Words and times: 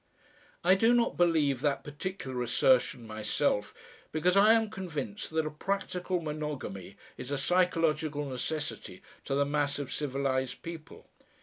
I 0.63 0.73
do 0.73 0.95
not 0.95 1.15
believe 1.15 1.61
that 1.61 1.83
particular 1.83 2.41
assertion 2.41 3.05
myself, 3.05 3.71
because 4.11 4.35
I 4.35 4.53
am 4.53 4.71
convinced 4.71 5.29
that 5.29 5.45
a 5.45 5.51
practical 5.51 6.19
monogamy 6.23 6.97
is 7.17 7.29
a 7.29 7.37
psychological 7.37 8.25
necessity 8.25 9.03
to 9.25 9.35
the 9.35 9.45
mass 9.45 9.77
of 9.77 9.93
civilised 9.93 10.63
people. 10.63 11.07